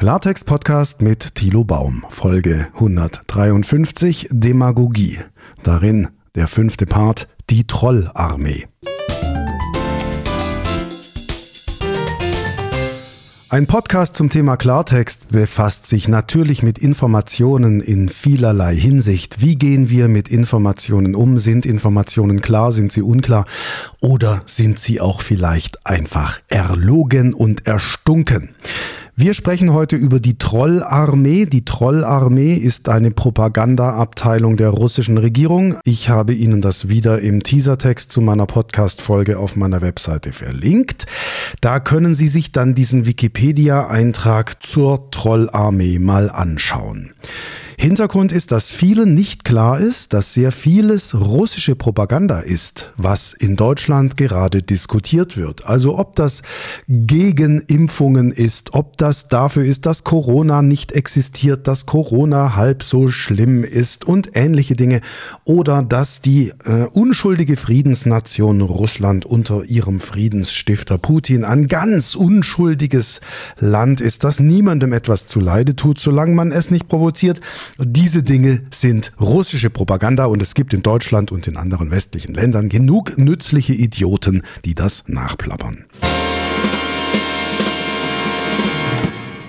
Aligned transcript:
Klartext 0.00 0.46
Podcast 0.46 1.02
mit 1.02 1.34
Thilo 1.34 1.62
Baum, 1.62 2.06
Folge 2.08 2.68
153 2.72 4.28
Demagogie. 4.30 5.18
Darin 5.62 6.08
der 6.34 6.48
fünfte 6.48 6.86
Part, 6.86 7.28
die 7.50 7.66
Trollarmee. 7.66 8.66
Ein 13.50 13.66
Podcast 13.66 14.16
zum 14.16 14.30
Thema 14.30 14.56
Klartext 14.56 15.28
befasst 15.28 15.86
sich 15.86 16.08
natürlich 16.08 16.62
mit 16.62 16.78
Informationen 16.78 17.82
in 17.82 18.08
vielerlei 18.08 18.74
Hinsicht. 18.74 19.42
Wie 19.42 19.56
gehen 19.56 19.90
wir 19.90 20.08
mit 20.08 20.28
Informationen 20.28 21.14
um? 21.14 21.38
Sind 21.38 21.66
Informationen 21.66 22.40
klar? 22.40 22.72
Sind 22.72 22.90
sie 22.90 23.02
unklar? 23.02 23.44
Oder 24.00 24.40
sind 24.46 24.78
sie 24.78 24.98
auch 24.98 25.20
vielleicht 25.20 25.86
einfach 25.86 26.40
erlogen 26.48 27.34
und 27.34 27.66
erstunken? 27.66 28.54
Wir 29.16 29.34
sprechen 29.34 29.72
heute 29.72 29.96
über 29.96 30.20
die 30.20 30.38
Trollarmee. 30.38 31.46
Die 31.46 31.64
Trollarmee 31.64 32.54
ist 32.54 32.88
eine 32.88 33.10
Propagandaabteilung 33.10 34.56
der 34.56 34.70
russischen 34.70 35.18
Regierung. 35.18 35.76
Ich 35.84 36.08
habe 36.08 36.32
Ihnen 36.32 36.62
das 36.62 36.88
wieder 36.88 37.20
im 37.20 37.42
Teasertext 37.42 38.12
zu 38.12 38.20
meiner 38.20 38.46
Podcast-Folge 38.46 39.38
auf 39.38 39.56
meiner 39.56 39.82
Webseite 39.82 40.32
verlinkt. 40.32 41.06
Da 41.60 41.80
können 41.80 42.14
Sie 42.14 42.28
sich 42.28 42.52
dann 42.52 42.74
diesen 42.74 43.04
Wikipedia-Eintrag 43.04 44.64
zur 44.64 45.10
Trollarmee 45.10 45.98
mal 45.98 46.30
anschauen. 46.30 47.12
Hintergrund 47.80 48.30
ist, 48.30 48.52
dass 48.52 48.70
vielen 48.72 49.14
nicht 49.14 49.42
klar 49.42 49.80
ist, 49.80 50.12
dass 50.12 50.34
sehr 50.34 50.52
vieles 50.52 51.14
russische 51.14 51.74
Propaganda 51.74 52.40
ist, 52.40 52.92
was 52.98 53.32
in 53.32 53.56
Deutschland 53.56 54.18
gerade 54.18 54.62
diskutiert 54.62 55.38
wird. 55.38 55.64
Also 55.64 55.98
ob 55.98 56.14
das 56.14 56.42
gegen 56.88 57.60
Impfungen 57.60 58.32
ist, 58.32 58.74
ob 58.74 58.98
das 58.98 59.28
dafür 59.28 59.64
ist, 59.64 59.86
dass 59.86 60.04
Corona 60.04 60.60
nicht 60.60 60.92
existiert, 60.92 61.66
dass 61.68 61.86
Corona 61.86 62.54
halb 62.54 62.82
so 62.82 63.08
schlimm 63.08 63.64
ist 63.64 64.04
und 64.04 64.32
ähnliche 64.34 64.76
Dinge. 64.76 65.00
Oder 65.46 65.82
dass 65.82 66.20
die 66.20 66.52
äh, 66.66 66.84
unschuldige 66.92 67.56
Friedensnation 67.56 68.60
Russland 68.60 69.24
unter 69.24 69.64
ihrem 69.64 70.00
Friedensstifter 70.00 70.98
Putin 70.98 71.44
ein 71.44 71.66
ganz 71.66 72.14
unschuldiges 72.14 73.22
Land 73.58 74.02
ist, 74.02 74.22
das 74.22 74.38
niemandem 74.38 74.92
etwas 74.92 75.24
zuleide 75.24 75.74
tut, 75.76 75.98
solange 75.98 76.34
man 76.34 76.52
es 76.52 76.70
nicht 76.70 76.86
provoziert. 76.86 77.40
Diese 77.78 78.22
Dinge 78.22 78.62
sind 78.70 79.12
russische 79.20 79.70
Propaganda 79.70 80.26
und 80.26 80.42
es 80.42 80.54
gibt 80.54 80.74
in 80.74 80.82
Deutschland 80.82 81.32
und 81.32 81.46
in 81.46 81.56
anderen 81.56 81.90
westlichen 81.90 82.34
Ländern 82.34 82.68
genug 82.68 83.18
nützliche 83.18 83.72
Idioten, 83.72 84.42
die 84.64 84.74
das 84.74 85.04
nachplappern. 85.06 85.84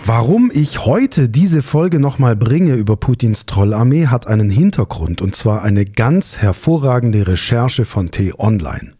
Warum 0.05 0.51
ich 0.53 0.85
heute 0.85 1.29
diese 1.29 1.61
Folge 1.61 1.99
nochmal 1.99 2.35
bringe 2.35 2.73
über 2.73 2.97
Putins 2.97 3.45
Trollarmee, 3.45 4.07
hat 4.07 4.27
einen 4.27 4.49
Hintergrund 4.49 5.21
und 5.21 5.35
zwar 5.35 5.61
eine 5.61 5.85
ganz 5.85 6.39
hervorragende 6.39 7.27
Recherche 7.27 7.85
von 7.85 8.11
T-Online. 8.11 8.93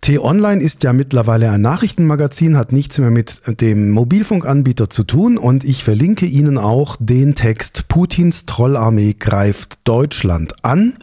T-Online 0.00 0.62
ist 0.62 0.82
ja 0.82 0.94
mittlerweile 0.94 1.50
ein 1.50 1.60
Nachrichtenmagazin, 1.60 2.56
hat 2.56 2.72
nichts 2.72 2.96
mehr 2.98 3.10
mit 3.10 3.42
dem 3.60 3.90
Mobilfunkanbieter 3.90 4.88
zu 4.88 5.04
tun 5.04 5.36
und 5.36 5.62
ich 5.62 5.84
verlinke 5.84 6.24
Ihnen 6.24 6.56
auch 6.56 6.96
den 6.98 7.34
Text 7.34 7.86
Putins 7.88 8.46
Trollarmee 8.46 9.14
greift 9.18 9.78
Deutschland 9.84 10.64
an 10.64 10.96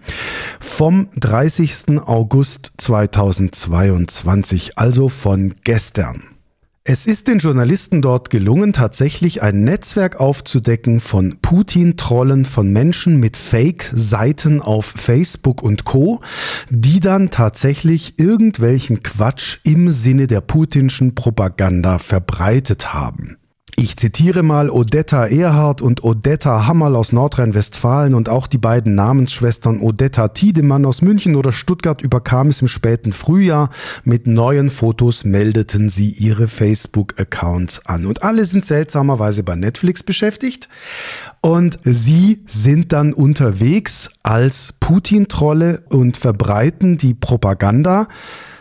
vom 0.59 1.09
30. 1.15 1.99
August 2.05 2.71
2022, 2.77 4.79
also 4.79 5.09
von 5.09 5.53
gestern. 5.63 6.36
Es 6.89 7.05
ist 7.05 7.27
den 7.27 7.39
Journalisten 7.39 8.01
dort 8.01 8.29
gelungen, 8.29 8.71
tatsächlich 8.71 9.43
ein 9.43 9.65
Netzwerk 9.65 10.21
aufzudecken 10.21 11.01
von 11.01 11.39
Putin-Trollen, 11.41 12.45
von 12.45 12.71
Menschen 12.71 13.19
mit 13.19 13.35
Fake-Seiten 13.35 14.61
auf 14.61 14.85
Facebook 14.85 15.61
und 15.61 15.83
Co, 15.83 16.21
die 16.69 17.01
dann 17.01 17.29
tatsächlich 17.29 18.17
irgendwelchen 18.19 19.03
Quatsch 19.03 19.57
im 19.65 19.91
Sinne 19.91 20.27
der 20.27 20.39
putinschen 20.39 21.13
Propaganda 21.13 21.99
verbreitet 21.99 22.93
haben. 22.93 23.35
Ich 23.79 23.95
zitiere 23.95 24.41
mal 24.41 24.71
Odetta 24.71 25.27
Erhard 25.27 25.83
und 25.83 26.03
Odetta 26.03 26.65
Hammerl 26.65 26.95
aus 26.95 27.11
Nordrhein-Westfalen 27.11 28.15
und 28.15 28.27
auch 28.27 28.47
die 28.47 28.57
beiden 28.57 28.95
Namensschwestern 28.95 29.81
Odetta 29.81 30.29
Tiedemann 30.29 30.83
aus 30.83 31.03
München 31.03 31.35
oder 31.35 31.51
Stuttgart 31.51 32.01
überkam 32.01 32.49
es 32.49 32.59
im 32.59 32.69
späten 32.69 33.13
Frühjahr. 33.13 33.69
Mit 34.03 34.25
neuen 34.25 34.71
Fotos 34.71 35.25
meldeten 35.25 35.89
sie 35.89 36.09
ihre 36.09 36.47
Facebook-Accounts 36.47 37.85
an. 37.85 38.07
Und 38.07 38.23
alle 38.23 38.45
sind 38.45 38.65
seltsamerweise 38.65 39.43
bei 39.43 39.55
Netflix 39.55 40.01
beschäftigt. 40.01 40.69
Und 41.41 41.77
sie 41.83 42.41
sind 42.47 42.91
dann 42.93 43.13
unterwegs 43.13 44.09
als 44.23 44.73
Putin-Trolle 44.79 45.83
und 45.89 46.17
verbreiten 46.17 46.97
die 46.97 47.13
Propaganda 47.13 48.07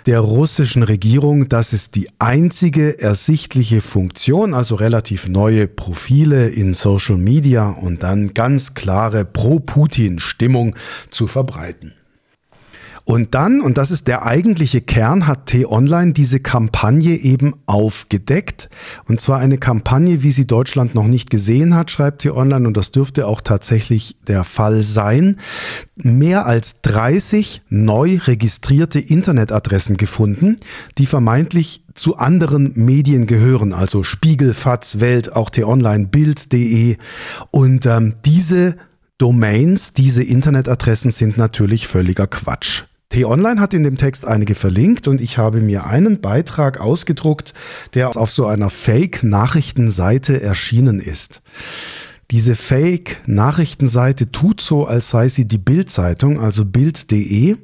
der 0.07 0.21
russischen 0.21 0.85
Regierung, 0.85 1.49
dass 1.49 1.73
es 1.73 1.91
die 1.91 2.09
einzige 2.21 3.01
ersichtliche 3.01 3.81
Funktion, 3.81 4.55
also 4.55 4.77
relativ 4.77 5.29
neue 5.29 5.67
Profile 5.67 6.49
in 6.49 6.75
Social 6.75 7.17
Media 7.17 7.71
und 7.71 8.05
dann 8.05 8.33
ganz 8.33 8.75
klare 8.75 9.25
Pro-Putin-Stimmung 9.25 10.77
zu 11.11 11.27
verbreiten. 11.27 11.93
Und 13.09 13.37
dann, 13.37 13.61
und 13.61 13.79
das 13.79 13.93
ist 13.93 14.09
der 14.09 14.27
eigentliche 14.27 14.81
Kern, 14.81 15.29
hat 15.29 15.47
T-Online 15.47 16.13
diese 16.13 16.41
Kampagne 16.41 17.15
eben 17.15 17.55
aufgedeckt. 17.67 18.69
Und 19.07 19.21
zwar 19.21 19.39
eine 19.39 19.59
Kampagne, 19.59 20.25
wie 20.25 20.33
sie 20.33 20.45
Deutschland 20.45 20.97
noch 20.97 21.07
nicht 21.07 21.31
gesehen 21.31 21.77
hat, 21.77 21.93
schreibt 21.93 22.23
T-Online. 22.23 22.67
Und 22.67 22.77
das 22.77 22.91
dürfte 22.91 23.29
auch 23.29 23.41
tatsächlich 23.41 24.17
der 24.27 24.43
Fall 24.43 24.83
sein. 24.83 25.37
Mehr 25.95 26.47
als 26.47 26.83
30 26.83 27.63
neu 27.69 28.19
registrierte 28.25 28.99
Internetadressen 28.99 29.97
gefunden, 29.97 30.57
die 30.99 31.07
vermeintlich 31.07 31.85
zu 31.95 32.17
anderen 32.17 32.73
Medien 32.75 33.29
gehören, 33.29 33.73
also 33.73 34.03
Spiegel, 34.03 34.53
FATS, 34.53 34.99
Welt, 34.99 35.33
auch 35.33 35.51
T-Online, 35.51 36.09
Bild.de. 36.09 36.97
Und 37.53 37.87
ähm, 37.87 38.15
diese 38.25 38.75
Domains, 39.17 39.93
diese 39.93 40.25
Internetadressen 40.25 41.13
sind 41.13 41.39
natürlich 41.39 41.87
völliger 41.87 42.27
Quatsch. 42.27 42.83
T-Online 43.09 43.61
hat 43.61 43.73
in 43.73 43.83
dem 43.83 43.97
Text 43.97 44.27
einige 44.27 44.55
verlinkt 44.55 45.07
und 45.07 45.21
ich 45.21 45.39
habe 45.39 45.61
mir 45.61 45.87
einen 45.87 46.21
Beitrag 46.21 46.81
ausgedruckt, 46.81 47.55
der 47.95 48.17
auf 48.17 48.31
so 48.31 48.47
einer 48.47 48.69
Fake-Nachrichtenseite 48.69 50.41
erschienen 50.43 51.01
ist. 51.01 51.41
Diese 52.33 52.57
Fake-Nachrichtenseite 52.57 54.33
tut 54.33 54.61
so, 54.61 54.85
als 54.85 55.11
sei 55.11 55.29
sie 55.29 55.47
die 55.47 55.59
Bild-Zeitung, 55.59 56.41
also 56.41 56.65
bild.de. 56.65 57.57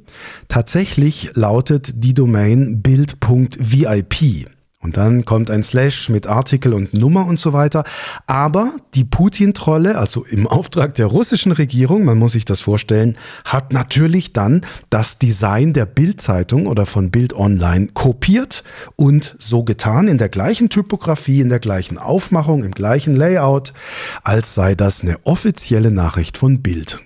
Tatsächlich 0.47 1.31
lautet 1.33 1.91
die 1.97 2.13
Domain 2.13 2.81
bild.vip. 2.81 4.47
Und 4.83 4.97
dann 4.97 5.25
kommt 5.25 5.49
ein 5.49 5.63
Slash 5.63 6.09
mit 6.09 6.27
Artikel 6.27 6.73
und 6.73 6.93
Nummer 6.93 7.25
und 7.25 7.39
so 7.39 7.53
weiter. 7.53 7.83
Aber 8.27 8.73
die 8.93 9.05
Putin-Trolle, 9.05 9.97
also 9.97 10.25
im 10.25 10.45
Auftrag 10.45 10.93
der 10.95 11.07
russischen 11.07 11.53
Regierung, 11.53 12.03
man 12.03 12.17
muss 12.17 12.33
sich 12.33 12.45
das 12.45 12.61
vorstellen, 12.61 13.17
hat 13.45 13.71
natürlich 13.71 14.33
dann 14.33 14.65
das 14.89 15.17
Design 15.17 15.73
der 15.73 15.85
Bild-Zeitung 15.85 16.67
oder 16.67 16.85
von 16.85 17.11
Bild 17.11 17.33
Online 17.33 17.87
kopiert 17.93 18.63
und 18.95 19.35
so 19.39 19.63
getan 19.63 20.07
in 20.07 20.17
der 20.17 20.29
gleichen 20.29 20.69
Typografie, 20.69 21.39
in 21.39 21.49
der 21.49 21.59
gleichen 21.59 21.97
Aufmachung, 21.97 22.63
im 22.63 22.71
gleichen 22.71 23.15
Layout, 23.15 23.73
als 24.23 24.53
sei 24.53 24.75
das 24.75 25.01
eine 25.01 25.17
offizielle 25.25 25.91
Nachricht 25.91 26.37
von 26.37 26.61
Bild. 26.61 27.03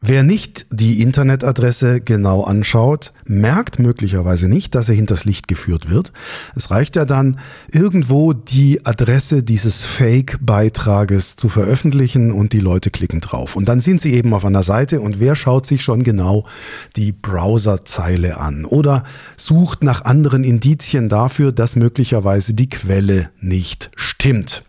Wer 0.00 0.22
nicht 0.22 0.66
die 0.70 1.02
Internetadresse 1.02 2.00
genau 2.00 2.44
anschaut, 2.44 3.12
merkt 3.24 3.80
möglicherweise 3.80 4.46
nicht, 4.46 4.76
dass 4.76 4.88
er 4.88 4.94
hinters 4.94 5.24
Licht 5.24 5.48
geführt 5.48 5.90
wird. 5.90 6.12
Es 6.54 6.70
reicht 6.70 6.94
ja 6.94 7.04
dann, 7.04 7.40
irgendwo 7.72 8.32
die 8.32 8.86
Adresse 8.86 9.42
dieses 9.42 9.84
Fake-Beitrages 9.84 11.34
zu 11.34 11.48
veröffentlichen 11.48 12.30
und 12.30 12.52
die 12.52 12.60
Leute 12.60 12.90
klicken 12.90 13.18
drauf. 13.18 13.56
Und 13.56 13.68
dann 13.68 13.80
sind 13.80 14.00
sie 14.00 14.14
eben 14.14 14.34
auf 14.34 14.44
einer 14.44 14.62
Seite 14.62 15.00
und 15.00 15.18
wer 15.18 15.34
schaut 15.34 15.66
sich 15.66 15.82
schon 15.82 16.04
genau 16.04 16.46
die 16.94 17.10
Browserzeile 17.10 18.36
an 18.36 18.66
oder 18.66 19.02
sucht 19.36 19.82
nach 19.82 20.04
anderen 20.04 20.44
Indizien 20.44 21.08
dafür, 21.08 21.50
dass 21.50 21.74
möglicherweise 21.74 22.54
die 22.54 22.68
Quelle 22.68 23.30
nicht 23.40 23.90
stimmt. 23.96 24.62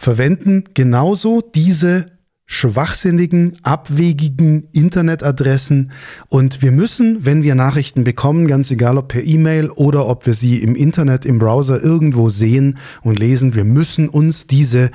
verwenden 0.00 0.64
genauso 0.74 1.42
diese 1.42 2.06
schwachsinnigen, 2.46 3.58
abwegigen 3.62 4.66
Internetadressen. 4.72 5.92
Und 6.28 6.62
wir 6.62 6.72
müssen, 6.72 7.24
wenn 7.24 7.44
wir 7.44 7.54
Nachrichten 7.54 8.02
bekommen, 8.02 8.48
ganz 8.48 8.72
egal 8.72 8.98
ob 8.98 9.08
per 9.08 9.22
E-Mail 9.22 9.70
oder 9.70 10.06
ob 10.06 10.26
wir 10.26 10.34
sie 10.34 10.56
im 10.56 10.74
Internet, 10.74 11.24
im 11.24 11.38
Browser 11.38 11.80
irgendwo 11.80 12.28
sehen 12.28 12.78
und 13.02 13.20
lesen, 13.20 13.54
wir 13.54 13.64
müssen 13.64 14.08
uns 14.08 14.48
diese 14.48 14.90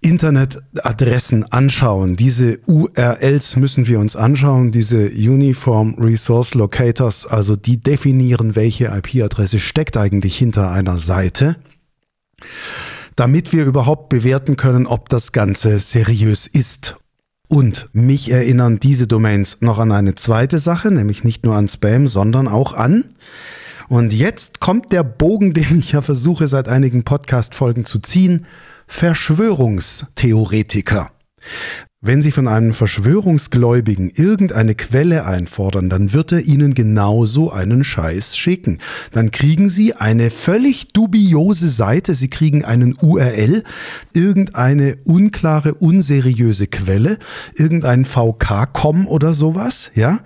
Internetadressen 0.00 1.50
anschauen. 1.50 2.14
Diese 2.14 2.60
URLs 2.66 3.56
müssen 3.56 3.88
wir 3.88 3.98
uns 3.98 4.14
anschauen, 4.14 4.70
diese 4.70 5.08
Uniform 5.08 5.96
Resource 5.98 6.54
Locators, 6.54 7.26
also 7.26 7.56
die 7.56 7.82
definieren, 7.82 8.54
welche 8.54 8.86
IP-Adresse 8.86 9.58
steckt 9.58 9.96
eigentlich 9.96 10.36
hinter 10.36 10.70
einer 10.70 10.98
Seite 10.98 11.56
damit 13.16 13.52
wir 13.52 13.64
überhaupt 13.64 14.08
bewerten 14.08 14.56
können, 14.56 14.86
ob 14.86 15.08
das 15.08 15.32
Ganze 15.32 15.78
seriös 15.78 16.46
ist. 16.46 16.96
Und 17.48 17.86
mich 17.92 18.30
erinnern 18.30 18.80
diese 18.80 19.06
Domains 19.06 19.58
noch 19.60 19.78
an 19.78 19.92
eine 19.92 20.14
zweite 20.14 20.58
Sache, 20.58 20.90
nämlich 20.90 21.24
nicht 21.24 21.44
nur 21.44 21.54
an 21.54 21.68
Spam, 21.68 22.08
sondern 22.08 22.48
auch 22.48 22.72
an. 22.72 23.14
Und 23.88 24.12
jetzt 24.12 24.58
kommt 24.60 24.92
der 24.92 25.04
Bogen, 25.04 25.54
den 25.54 25.78
ich 25.78 25.92
ja 25.92 26.02
versuche 26.02 26.48
seit 26.48 26.68
einigen 26.68 27.04
Podcast-Folgen 27.04 27.84
zu 27.84 28.00
ziehen. 28.00 28.46
Verschwörungstheoretiker. 28.86 31.10
Wenn 32.06 32.22
Sie 32.22 32.30
von 32.30 32.46
einem 32.46 32.72
Verschwörungsgläubigen 32.72 34.10
irgendeine 34.14 34.76
Quelle 34.76 35.26
einfordern, 35.26 35.90
dann 35.90 36.12
wird 36.12 36.30
er 36.30 36.42
Ihnen 36.42 36.72
genauso 36.74 37.50
einen 37.50 37.82
Scheiß 37.82 38.36
schicken. 38.36 38.78
Dann 39.10 39.32
kriegen 39.32 39.68
Sie 39.68 39.92
eine 39.94 40.30
völlig 40.30 40.92
dubiose 40.92 41.68
Seite, 41.68 42.14
Sie 42.14 42.30
kriegen 42.30 42.64
einen 42.64 42.96
URL, 43.02 43.64
irgendeine 44.12 44.98
unklare, 45.02 45.74
unseriöse 45.74 46.68
Quelle, 46.68 47.18
irgendein 47.56 48.04
VK-Com 48.04 49.08
oder 49.08 49.34
sowas, 49.34 49.90
ja? 49.96 50.20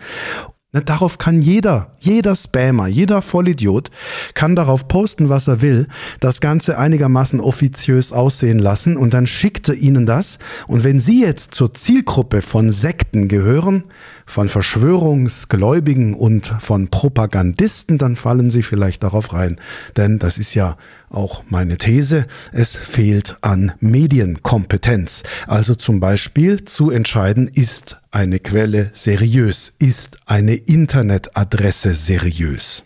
Na, 0.73 0.81
darauf 0.81 1.19
kann 1.19 1.41
jeder, 1.41 1.91
jeder 1.99 2.37
Spammer, 2.37 2.87
jeder 2.87 3.23
Vollidiot 3.23 3.91
kann 4.35 4.55
darauf 4.55 4.87
posten, 4.87 5.29
was 5.29 5.49
er 5.49 5.63
will, 5.63 5.89
das 6.21 6.41
Ganze 6.41 6.79
einigermaßen 6.79 7.41
offiziös 7.41 8.13
aussehen 8.13 8.61
lassen 8.61 8.97
und 8.97 9.13
dann 9.13 9.27
schickt 9.27 9.69
er 9.69 9.75
ihnen 9.75 10.07
das. 10.07 10.39
Und 10.69 10.85
wenn 10.85 11.01
Sie 11.01 11.23
jetzt 11.23 11.55
zur 11.55 11.75
Zielgruppe 11.75 12.41
von 12.41 12.71
Sekten 12.71 13.27
gehören, 13.27 13.83
von 14.27 14.49
Verschwörungsgläubigen 14.49 16.15
und 16.15 16.55
von 16.61 16.87
Propagandisten, 16.87 17.99
dann 17.99 18.15
fallen 18.15 18.51
Sie 18.51 18.63
vielleicht 18.63 19.03
darauf 19.03 19.33
rein. 19.33 19.57
Denn 19.97 20.21
das 20.21 20.39
ist 20.39 20.55
ja 20.55 20.77
auch 21.11 21.45
meine 21.49 21.77
These, 21.77 22.27
es 22.53 22.75
fehlt 22.77 23.37
an 23.43 23.73
Medienkompetenz. 23.81 25.25
Also 25.47 25.75
zum 25.75 26.01
Beispiel 26.01 26.65
zu 26.65 26.91
entscheiden, 26.91 27.49
ist 27.49 28.01
eine 28.11 28.39
Quelle 28.39 28.91
seriös, 28.95 29.73
ist 29.79 30.19
eine 30.27 30.55
Internetadresse 30.55 31.95
seriös. 31.95 32.85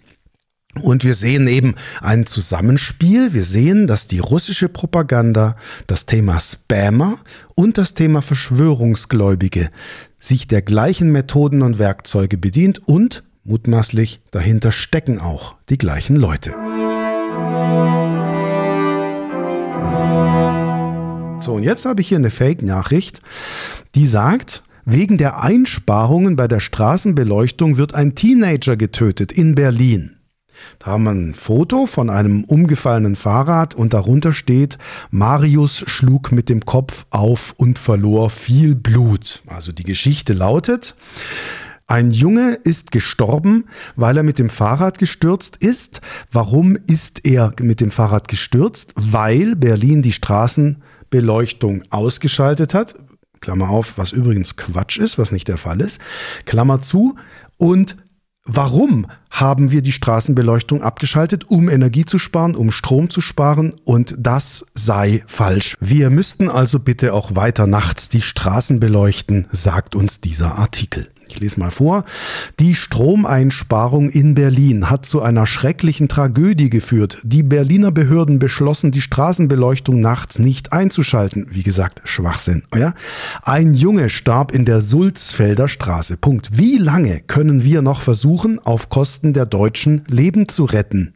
Und 0.81 1.05
wir 1.05 1.15
sehen 1.15 1.47
eben 1.47 1.77
ein 2.01 2.27
Zusammenspiel. 2.27 3.33
Wir 3.33 3.45
sehen, 3.45 3.87
dass 3.87 4.09
die 4.09 4.19
russische 4.19 4.69
Propaganda 4.69 5.57
das 5.87 6.07
Thema 6.07 6.41
Spammer 6.41 7.19
und 7.55 7.79
das 7.79 7.95
Thema 7.95 8.23
Verschwörungsgläubige 8.23 9.71
sich 10.19 10.49
der 10.49 10.63
gleichen 10.63 11.13
Methoden 11.13 11.63
und 11.63 11.79
Werkzeuge 11.79 12.39
bedient 12.39 12.81
und 12.89 13.23
mutmaßlich 13.45 14.21
dahinter 14.31 14.73
stecken 14.73 15.21
auch 15.21 15.57
die 15.69 15.79
gleichen 15.79 16.17
Leute. 16.17 16.55
So, 21.41 21.55
und 21.55 21.63
jetzt 21.63 21.85
habe 21.85 22.01
ich 22.01 22.09
hier 22.09 22.19
eine 22.19 22.31
Fake-Nachricht, 22.31 23.21
die 23.95 24.07
sagt, 24.07 24.63
wegen 24.87 25.19
der 25.19 25.43
Einsparungen 25.43 26.37
bei 26.37 26.49
der 26.49 26.61
Straßenbeleuchtung 26.61 27.77
wird 27.77 27.95
ein 27.95 28.15
Teenager 28.15 28.77
getötet 28.77 29.33
in 29.33 29.55
Berlin. 29.55 30.17
Da 30.79 30.93
haben 30.93 31.05
wir 31.05 31.11
ein 31.11 31.35
Foto 31.35 31.87
von 31.87 32.11
einem 32.11 32.45
umgefallenen 32.45 33.17
Fahrrad 33.17 33.75
und 33.75 33.93
darunter 33.95 34.33
steht, 34.33 34.79
Marius 35.11 35.85
schlug 35.87 36.33
mit 36.33 36.49
dem 36.49 36.65
Kopf 36.65 37.07
auf 37.11 37.55
und 37.57 37.79
verlor 37.79 38.31
viel 38.31 38.75
Blut. 38.75 39.43
Also 39.47 39.73
die 39.73 39.83
Geschichte 39.83 40.33
lautet, 40.33 40.95
ein 41.87 42.11
Junge 42.11 42.55
ist 42.65 42.93
gestorben, 42.93 43.67
weil 43.95 44.17
er 44.17 44.23
mit 44.23 44.39
dem 44.39 44.49
Fahrrad 44.49 44.99
gestürzt 44.99 45.57
ist. 45.59 46.01
Warum 46.33 46.79
ist 46.87 47.27
er 47.27 47.53
mit 47.61 47.81
dem 47.81 47.91
Fahrrad 47.91 48.29
gestürzt? 48.29 48.93
Weil 48.97 49.55
Berlin 49.55 50.01
die 50.01 50.13
Straßenbeleuchtung 50.13 51.83
ausgeschaltet 51.91 52.73
hat. 52.73 52.95
Klammer 53.41 53.69
auf, 53.69 53.99
was 53.99 54.13
übrigens 54.13 54.57
Quatsch 54.57 54.97
ist, 54.97 55.19
was 55.19 55.31
nicht 55.31 55.47
der 55.49 55.59
Fall 55.59 55.83
ist. 55.83 56.01
Klammer 56.47 56.81
zu. 56.81 57.17
Und 57.59 57.97
Warum 58.47 59.07
haben 59.31 59.73
wir 59.73 59.81
die 59.81 59.91
Straßenbeleuchtung 59.91 60.83
abgeschaltet? 60.83 61.49
Um 61.49 61.71
Energie 61.71 62.05
zu 62.05 62.19
sparen, 62.19 62.55
um 62.55 62.71
Strom 62.71 63.09
zu 63.09 63.23
sparen 63.23 63.75
und 63.85 64.15
das 64.19 64.67
sei 64.75 65.25
falsch. 65.27 65.77
Wir 65.81 66.11
müssten 66.11 66.51
also 66.51 66.79
bitte 66.79 67.15
auch 67.15 67.35
weiter 67.37 67.67
nachts 67.67 68.11
die 68.11 68.21
Straßen 68.21 68.81
beleuchten, 68.81 69.49
sagt 69.51 69.97
uns 69.97 70.21
dieser 70.21 70.59
Artikel. 70.59 71.09
Ich 71.35 71.41
lese 71.41 71.59
mal 71.59 71.73
vor. 71.73 72.05
Die 72.61 72.77
Stromeinsparung 72.77 74.09
in 74.09 74.37
Berlin 74.37 74.89
hat 74.89 75.05
zu 75.05 75.21
einer 75.21 75.47
schrecklichen 75.47 76.07
Tragödie 76.07 76.71
geführt. 76.71 77.19
Die 77.25 77.43
Berliner 77.43 77.91
Behörden 77.91 78.39
beschlossen, 78.39 78.93
die 78.93 79.01
Straßenbeleuchtung 79.01 80.01
nachts 80.01 80.39
nicht 80.39 80.73
einzuschalten. 80.73 81.49
Wie 81.51 81.65
gesagt, 81.65 82.03
Schwachsinn. 82.05 82.63
Ja? 82.73 82.95
Ein 83.43 83.75
Junge 83.75 84.11
starb 84.11 84.53
in 84.53 84.65
der 84.65 84.81
Sulzfelder 84.81 85.67
Straße. 85.67 86.17
Punkt. 86.19 86.57
Wie 86.57 86.79
lange 86.79 87.21
können 87.21 87.65
wir 87.65 87.83
noch 87.83 88.01
versuchen, 88.01 88.61
auf 88.61 88.89
Kosten 88.89 89.33
der 89.33 89.47
Deutschen 89.47 90.05
Leben 90.09 90.49
zu 90.49 90.65
retten? 90.67 91.15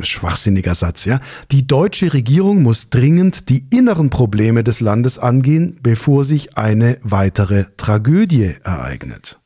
Schwachsinniger 0.00 0.74
Satz, 0.74 1.04
ja. 1.04 1.20
Die 1.50 1.66
deutsche 1.66 2.12
Regierung 2.12 2.62
muss 2.62 2.90
dringend 2.90 3.48
die 3.48 3.66
inneren 3.70 4.10
Probleme 4.10 4.64
des 4.64 4.80
Landes 4.80 5.18
angehen, 5.18 5.78
bevor 5.82 6.24
sich 6.24 6.56
eine 6.56 6.98
weitere 7.02 7.64
Tragödie 7.76 8.54
ereignet. 8.62 9.40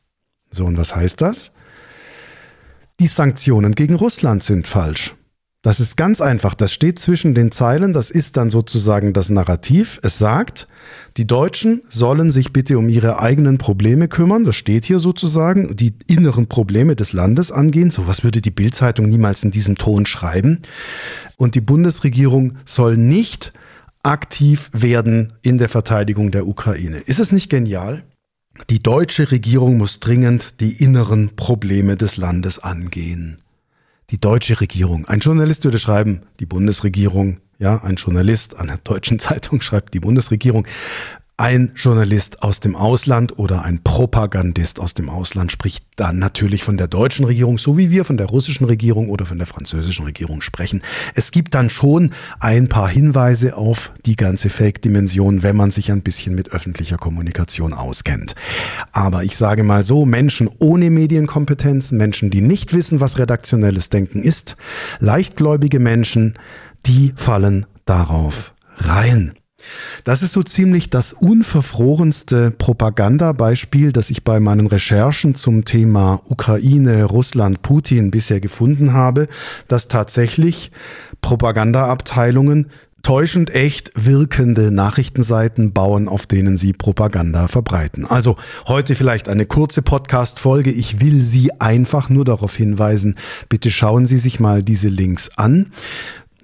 So, 0.53 0.65
und 0.65 0.77
was 0.77 0.95
heißt 0.95 1.19
das? 1.21 1.51
Die 2.99 3.07
Sanktionen 3.07 3.73
gegen 3.73 3.95
Russland 3.95 4.43
sind 4.43 4.67
falsch. 4.67 5.15
Das 5.63 5.79
ist 5.79 5.95
ganz 5.95 6.19
einfach. 6.19 6.55
Das 6.55 6.73
steht 6.73 6.99
zwischen 6.99 7.33
den 7.33 7.51
Zeilen. 7.51 7.93
Das 7.93 8.11
ist 8.11 8.35
dann 8.35 8.49
sozusagen 8.49 9.13
das 9.13 9.29
Narrativ. 9.29 9.97
Es 10.03 10.19
sagt, 10.19 10.67
die 11.15 11.25
Deutschen 11.25 11.83
sollen 11.87 12.31
sich 12.31 12.51
bitte 12.51 12.77
um 12.77 12.89
ihre 12.89 13.19
eigenen 13.19 13.57
Probleme 13.57 14.09
kümmern. 14.09 14.43
Das 14.43 14.57
steht 14.57 14.85
hier 14.85 14.99
sozusagen. 14.99 15.73
Die 15.75 15.95
inneren 16.07 16.47
Probleme 16.47 16.97
des 16.97 17.13
Landes 17.13 17.49
angehen. 17.51 17.91
So 17.91 18.07
was 18.07 18.25
würde 18.25 18.41
die 18.41 18.51
Bildzeitung 18.51 19.07
niemals 19.07 19.41
in 19.43 19.51
diesem 19.51 19.77
Ton 19.77 20.05
schreiben. 20.05 20.61
Und 21.37 21.55
die 21.55 21.61
Bundesregierung 21.61 22.57
soll 22.65 22.97
nicht 22.97 23.53
aktiv 24.03 24.69
werden 24.73 25.31
in 25.41 25.57
der 25.57 25.69
Verteidigung 25.69 26.29
der 26.29 26.45
Ukraine. 26.45 26.97
Ist 26.97 27.21
es 27.21 27.31
nicht 27.31 27.49
genial? 27.49 28.03
Die 28.69 28.81
deutsche 28.81 29.31
Regierung 29.31 29.77
muss 29.77 29.99
dringend 29.99 30.53
die 30.59 30.83
inneren 30.83 31.35
Probleme 31.35 31.97
des 31.97 32.17
Landes 32.17 32.59
angehen 32.59 33.43
die 34.13 34.19
deutsche 34.19 34.61
Regierung. 34.61 35.05
Ein 35.07 35.19
Journalist 35.19 35.65
würde 35.65 35.79
schreiben, 35.79 36.21
die 36.39 36.45
Bundesregierung, 36.45 37.39
ja, 37.57 37.83
ein 37.83 37.95
Journalist 37.95 38.55
an 38.55 38.67
der 38.67 38.77
deutschen 38.77 39.19
Zeitung 39.19 39.61
schreibt 39.61 39.93
die 39.95 39.99
Bundesregierung. 39.99 40.67
Ein 41.43 41.73
Journalist 41.75 42.41
aus 42.41 42.61
dem 42.61 42.73
Ausland 42.73 43.37
oder 43.37 43.65
ein 43.65 43.83
Propagandist 43.83 44.79
aus 44.79 44.93
dem 44.93 45.09
Ausland 45.09 45.51
spricht 45.51 45.83
dann 45.97 46.17
natürlich 46.17 46.63
von 46.63 46.77
der 46.77 46.87
deutschen 46.87 47.25
Regierung, 47.25 47.57
so 47.57 47.77
wie 47.77 47.91
wir 47.91 48.05
von 48.05 48.15
der 48.15 48.27
russischen 48.27 48.63
Regierung 48.63 49.09
oder 49.09 49.25
von 49.25 49.39
der 49.39 49.45
französischen 49.45 50.05
Regierung 50.05 50.39
sprechen. 50.39 50.81
Es 51.15 51.31
gibt 51.31 51.53
dann 51.53 51.69
schon 51.69 52.11
ein 52.39 52.69
paar 52.69 52.87
Hinweise 52.87 53.57
auf 53.57 53.91
die 54.05 54.15
ganze 54.15 54.49
Fake-Dimension, 54.49 55.43
wenn 55.43 55.57
man 55.57 55.69
sich 55.69 55.91
ein 55.91 56.01
bisschen 56.01 56.33
mit 56.33 56.53
öffentlicher 56.53 56.95
Kommunikation 56.95 57.73
auskennt. 57.73 58.35
Aber 58.93 59.25
ich 59.25 59.35
sage 59.35 59.63
mal 59.63 59.83
so, 59.83 60.05
Menschen 60.05 60.49
ohne 60.61 60.89
Medienkompetenz, 60.91 61.91
Menschen, 61.91 62.29
die 62.29 62.39
nicht 62.39 62.71
wissen, 62.71 63.01
was 63.01 63.19
redaktionelles 63.19 63.89
Denken 63.89 64.23
ist, 64.23 64.55
leichtgläubige 65.01 65.81
Menschen, 65.81 66.35
die 66.85 67.11
fallen 67.17 67.65
darauf 67.83 68.53
rein. 68.77 69.33
Das 70.03 70.21
ist 70.21 70.31
so 70.33 70.43
ziemlich 70.43 70.89
das 70.89 71.13
unverfrorenste 71.13 72.51
Propagandabeispiel, 72.51 73.91
das 73.91 74.09
ich 74.09 74.23
bei 74.23 74.39
meinen 74.39 74.67
Recherchen 74.67 75.35
zum 75.35 75.65
Thema 75.65 76.21
Ukraine, 76.25 77.05
Russland, 77.05 77.61
Putin 77.61 78.11
bisher 78.11 78.39
gefunden 78.39 78.93
habe, 78.93 79.27
dass 79.67 79.87
tatsächlich 79.87 80.71
Propagandaabteilungen 81.21 82.69
täuschend 83.03 83.53
echt 83.53 83.91
wirkende 83.95 84.71
Nachrichtenseiten 84.71 85.73
bauen, 85.73 86.07
auf 86.07 86.25
denen 86.25 86.55
sie 86.55 86.71
Propaganda 86.71 87.49
verbreiten. 87.49 88.05
Also 88.05 88.37
heute 88.65 88.95
vielleicht 88.95 89.27
eine 89.27 89.45
kurze 89.45 89.81
Podcast-Folge. 89.81 90.71
Ich 90.71 91.01
will 91.01 91.21
Sie 91.21 91.51
einfach 91.59 92.09
nur 92.09 92.23
darauf 92.23 92.55
hinweisen, 92.55 93.15
bitte 93.49 93.71
schauen 93.71 94.05
Sie 94.05 94.17
sich 94.17 94.39
mal 94.39 94.63
diese 94.63 94.87
Links 94.87 95.29
an. 95.35 95.73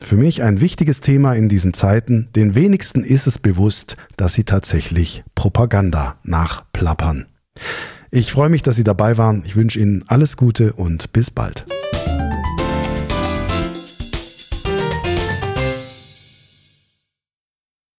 Für 0.02 0.16
mich 0.16 0.42
ein 0.44 0.62
wichtiges 0.62 1.02
Thema 1.02 1.34
in 1.34 1.50
diesen 1.50 1.74
Zeiten. 1.74 2.30
Den 2.36 2.56
wenigsten 2.56 3.04
ist 3.04 3.28
es 3.28 3.38
bewusst, 3.38 3.98
dass 4.18 4.34
sie 4.34 4.44
tatsächlich 4.44 5.24
Propaganda 5.36 6.18
nachplappern. 6.24 7.26
Ich 8.12 8.32
freue 8.32 8.50
mich, 8.50 8.64
dass 8.64 8.76
Sie 8.76 8.84
dabei 8.84 9.18
waren. 9.18 9.44
Ich 9.46 9.56
wünsche 9.56 9.80
Ihnen 9.80 10.04
alles 10.08 10.36
Gute 10.36 10.74
und 10.74 11.14
bis 11.14 11.30
bald. 11.30 11.66